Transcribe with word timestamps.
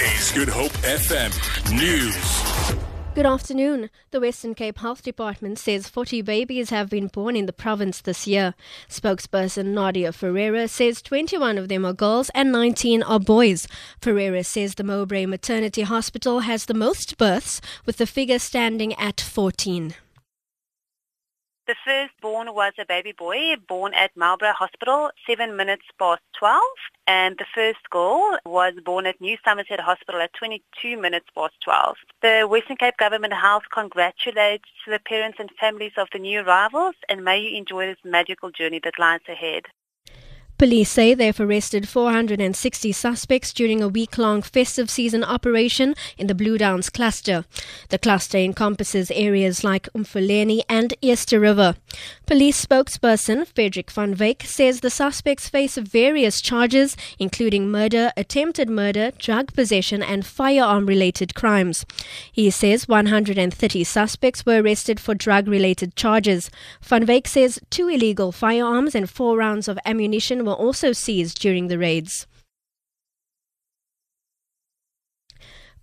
Good 0.00 0.48
Hope 0.48 0.72
FM 0.80 1.30
News. 1.76 2.74
Good 3.14 3.26
afternoon. 3.26 3.90
The 4.12 4.20
Western 4.20 4.54
Cape 4.54 4.78
Health 4.78 5.02
Department 5.02 5.58
says 5.58 5.90
40 5.90 6.22
babies 6.22 6.70
have 6.70 6.88
been 6.88 7.08
born 7.08 7.36
in 7.36 7.44
the 7.44 7.52
province 7.52 8.00
this 8.00 8.26
year. 8.26 8.54
Spokesperson 8.88 9.74
Nadia 9.74 10.10
Ferreira 10.10 10.68
says 10.68 11.02
21 11.02 11.58
of 11.58 11.68
them 11.68 11.84
are 11.84 11.92
girls 11.92 12.30
and 12.34 12.50
19 12.50 13.02
are 13.02 13.20
boys. 13.20 13.68
Ferreira 14.00 14.42
says 14.42 14.76
the 14.76 14.84
Mowbray 14.84 15.26
Maternity 15.26 15.82
Hospital 15.82 16.40
has 16.40 16.64
the 16.64 16.72
most 16.72 17.18
births, 17.18 17.60
with 17.84 17.98
the 17.98 18.06
figure 18.06 18.38
standing 18.38 18.94
at 18.94 19.20
14. 19.20 19.92
The 21.70 21.76
firstborn 21.84 22.52
was 22.52 22.72
a 22.80 22.84
baby 22.84 23.12
boy 23.12 23.54
born 23.68 23.94
at 23.94 24.16
Marlborough 24.16 24.54
Hospital, 24.54 25.12
seven 25.24 25.56
minutes 25.56 25.84
past 26.00 26.20
12. 26.36 26.60
And 27.06 27.38
the 27.38 27.46
first 27.54 27.88
girl 27.90 28.40
was 28.44 28.74
born 28.84 29.06
at 29.06 29.20
New 29.20 29.36
Somerset 29.44 29.78
Hospital 29.78 30.20
at 30.20 30.32
22 30.32 31.00
minutes 31.00 31.26
past 31.32 31.54
12. 31.62 31.96
The 32.22 32.48
Western 32.50 32.76
Cape 32.76 32.96
Government 32.96 33.34
Health 33.34 33.62
congratulates 33.72 34.68
the 34.84 34.98
parents 34.98 35.38
and 35.38 35.48
families 35.60 35.92
of 35.96 36.08
the 36.12 36.18
new 36.18 36.40
arrivals 36.40 36.96
and 37.08 37.24
may 37.24 37.38
you 37.38 37.56
enjoy 37.56 37.86
this 37.86 38.02
magical 38.04 38.50
journey 38.50 38.80
that 38.82 38.98
lies 38.98 39.20
ahead. 39.28 39.66
Police 40.60 40.90
say 40.90 41.14
they've 41.14 41.40
arrested 41.40 41.88
460 41.88 42.92
suspects 42.92 43.54
during 43.54 43.82
a 43.82 43.88
week 43.88 44.18
long 44.18 44.42
festive 44.42 44.90
season 44.90 45.24
operation 45.24 45.94
in 46.18 46.26
the 46.26 46.34
Blue 46.34 46.58
Downs 46.58 46.90
cluster. 46.90 47.46
The 47.88 47.96
cluster 47.96 48.36
encompasses 48.36 49.10
areas 49.12 49.64
like 49.64 49.88
Umfuleni 49.94 50.60
and 50.68 50.92
Eerste 51.00 51.40
River. 51.40 51.76
Police 52.26 52.62
spokesperson 52.62 53.46
Frederick 53.46 53.90
van 53.90 54.14
Wyk 54.14 54.42
says 54.42 54.80
the 54.80 54.90
suspects 54.90 55.48
face 55.48 55.78
various 55.78 56.42
charges, 56.42 56.94
including 57.18 57.70
murder, 57.70 58.12
attempted 58.14 58.68
murder, 58.68 59.12
drug 59.16 59.54
possession, 59.54 60.02
and 60.02 60.26
firearm 60.26 60.84
related 60.84 61.34
crimes. 61.34 61.86
He 62.30 62.50
says 62.50 62.86
130 62.86 63.82
suspects 63.84 64.44
were 64.44 64.60
arrested 64.60 65.00
for 65.00 65.14
drug 65.14 65.48
related 65.48 65.96
charges. 65.96 66.50
Van 66.82 67.06
Wyk 67.06 67.26
says 67.26 67.58
two 67.70 67.88
illegal 67.88 68.30
firearms 68.30 68.94
and 68.94 69.08
four 69.08 69.38
rounds 69.38 69.66
of 69.66 69.78
ammunition 69.86 70.44
were 70.50 70.56
also 70.56 70.92
seized 70.92 71.40
during 71.40 71.68
the 71.68 71.78
raids. 71.78 72.26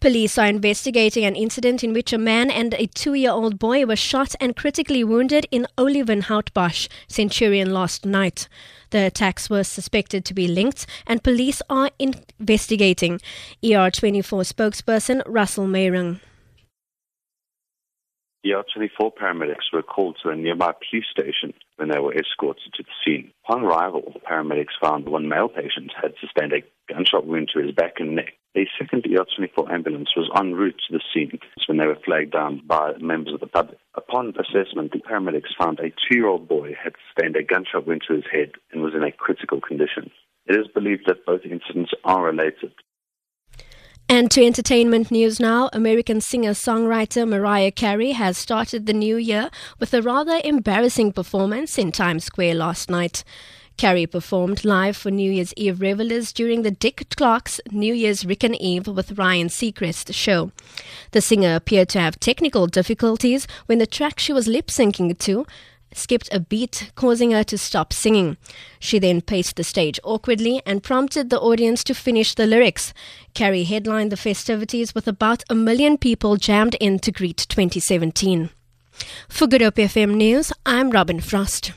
Police 0.00 0.36
are 0.36 0.46
investigating 0.46 1.24
an 1.24 1.36
incident 1.36 1.82
in 1.82 1.92
which 1.92 2.12
a 2.12 2.18
man 2.18 2.50
and 2.50 2.74
a 2.74 2.86
two 2.86 3.14
year 3.14 3.30
old 3.30 3.58
boy 3.58 3.86
were 3.86 3.96
shot 3.96 4.34
and 4.40 4.54
critically 4.54 5.02
wounded 5.02 5.46
in 5.50 5.66
Olievenhoutbosch, 5.78 6.88
Centurion, 7.08 7.72
last 7.72 8.04
night. 8.04 8.48
The 8.90 9.06
attacks 9.06 9.48
were 9.48 9.64
suspected 9.64 10.24
to 10.26 10.34
be 10.34 10.48
linked, 10.48 10.86
and 11.06 11.24
police 11.24 11.62
are 11.70 11.90
investigating. 11.98 13.20
ER24 13.62 14.52
spokesperson 14.52 15.22
Russel 15.26 15.66
Meiring. 15.66 16.20
ER24 18.46 19.12
paramedics 19.20 19.72
were 19.72 19.82
called 19.82 20.16
to 20.22 20.30
a 20.30 20.36
nearby 20.36 20.72
police 20.72 21.06
station 21.10 21.52
when 21.76 21.88
they 21.88 21.98
were 21.98 22.14
escorted 22.14 22.72
to 22.74 22.82
the 22.82 22.96
scene. 23.04 23.32
Upon 23.44 23.64
arrival, 23.64 24.12
the 24.12 24.20
paramedics 24.20 24.78
found 24.80 25.08
one 25.08 25.28
male 25.28 25.48
patient 25.48 25.92
had 26.00 26.14
sustained 26.20 26.52
a 26.52 26.92
gunshot 26.92 27.26
wound 27.26 27.50
to 27.52 27.62
his 27.62 27.72
back 27.72 27.94
and 27.98 28.14
neck. 28.14 28.34
A 28.56 28.66
second 28.78 29.04
ER24 29.04 29.70
ambulance 29.70 30.10
was 30.16 30.30
en 30.34 30.54
route 30.54 30.80
to 30.88 30.96
the 30.96 31.02
scene 31.12 31.38
when 31.66 31.76
they 31.76 31.86
were 31.86 31.98
flagged 32.04 32.32
down 32.32 32.62
by 32.66 32.92
members 32.98 33.34
of 33.34 33.40
the 33.40 33.46
public. 33.46 33.78
Upon 33.94 34.32
assessment, 34.38 34.92
the 34.92 35.00
paramedics 35.00 35.54
found 35.58 35.78
a 35.78 35.90
two-year-old 35.90 36.48
boy 36.48 36.74
had 36.82 36.94
sustained 37.08 37.36
a 37.36 37.42
gunshot 37.42 37.86
wound 37.86 38.02
to 38.08 38.14
his 38.14 38.24
head 38.32 38.52
and 38.72 38.82
was 38.82 38.94
in 38.94 39.02
a 39.02 39.12
critical 39.12 39.60
condition. 39.60 40.10
It 40.46 40.56
is 40.56 40.68
believed 40.68 41.04
that 41.06 41.26
both 41.26 41.42
incidents 41.44 41.92
are 42.04 42.24
related. 42.24 42.72
And 44.08 44.30
to 44.30 44.46
entertainment 44.46 45.10
news 45.10 45.40
now, 45.40 45.68
American 45.72 46.20
singer 46.20 46.52
songwriter 46.52 47.28
Mariah 47.28 47.72
Carey 47.72 48.12
has 48.12 48.38
started 48.38 48.86
the 48.86 48.92
new 48.92 49.16
year 49.16 49.50
with 49.80 49.92
a 49.92 50.00
rather 50.00 50.40
embarrassing 50.44 51.12
performance 51.12 51.76
in 51.76 51.90
Times 51.90 52.24
Square 52.24 52.54
last 52.54 52.88
night. 52.88 53.24
Carey 53.76 54.06
performed 54.06 54.64
live 54.64 54.96
for 54.96 55.10
New 55.10 55.30
Year's 55.30 55.52
Eve 55.56 55.80
revelers 55.80 56.32
during 56.32 56.62
the 56.62 56.70
Dick 56.70 57.08
Clark's 57.16 57.60
New 57.72 57.92
Year's 57.92 58.24
Rockin' 58.24 58.54
Eve 58.54 58.86
with 58.86 59.18
Ryan 59.18 59.48
Seacrest 59.48 60.14
show. 60.14 60.52
The 61.10 61.20
singer 61.20 61.56
appeared 61.56 61.88
to 61.90 62.00
have 62.00 62.20
technical 62.20 62.68
difficulties 62.68 63.48
when 63.66 63.78
the 63.78 63.86
track 63.88 64.20
she 64.20 64.32
was 64.32 64.46
lip 64.46 64.68
syncing 64.68 65.18
to 65.18 65.44
skipped 65.96 66.32
a 66.32 66.40
beat, 66.40 66.90
causing 66.94 67.30
her 67.30 67.44
to 67.44 67.58
stop 67.58 67.92
singing. 67.92 68.36
She 68.78 68.98
then 68.98 69.20
paced 69.20 69.56
the 69.56 69.64
stage 69.64 69.98
awkwardly 70.04 70.62
and 70.66 70.82
prompted 70.82 71.30
the 71.30 71.40
audience 71.40 71.82
to 71.84 71.94
finish 71.94 72.34
the 72.34 72.46
lyrics. 72.46 72.92
Carey 73.34 73.64
headlined 73.64 74.12
the 74.12 74.16
festivities 74.16 74.94
with 74.94 75.08
about 75.08 75.42
a 75.48 75.54
million 75.54 75.98
people 75.98 76.36
jammed 76.36 76.76
in 76.80 76.98
to 77.00 77.12
greet 77.12 77.46
2017. 77.48 78.50
For 79.28 79.46
Good 79.46 79.60
Hope 79.60 79.74
FM 79.76 80.14
News, 80.14 80.52
I'm 80.64 80.90
Robin 80.90 81.20
Frost. 81.20 81.72